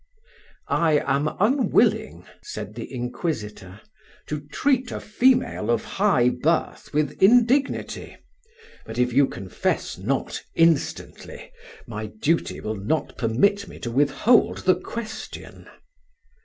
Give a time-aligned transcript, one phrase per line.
[0.67, 3.81] "I am unwilling," said the inquisitor,
[4.25, 8.17] "to treat a female of high birth with indignity;
[8.83, 11.51] but if you confess not instantly,
[11.85, 15.67] my duty will not permit me to withhold the question."